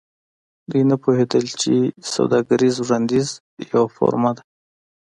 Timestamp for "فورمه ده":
3.95-4.43